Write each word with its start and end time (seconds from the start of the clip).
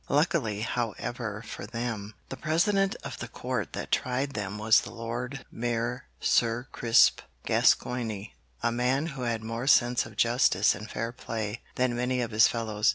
Luckily, 0.09 0.61
however, 0.61 1.43
for 1.45 1.67
them, 1.67 2.15
the 2.29 2.35
president 2.35 2.95
of 3.03 3.19
the 3.19 3.27
court 3.27 3.73
that 3.73 3.91
tried 3.91 4.31
them 4.31 4.57
was 4.57 4.81
the 4.81 4.89
Lord 4.89 5.45
Mayor 5.51 6.05
Sir 6.19 6.65
Crispe 6.71 7.21
Gascoigne, 7.45 8.33
a 8.63 8.71
man 8.71 9.05
who 9.13 9.21
had 9.21 9.43
more 9.43 9.67
sense 9.67 10.07
of 10.07 10.15
justice 10.15 10.73
and 10.73 10.89
fair 10.89 11.11
play 11.11 11.61
than 11.75 11.95
many 11.95 12.19
of 12.21 12.31
his 12.31 12.47
fellows. 12.47 12.89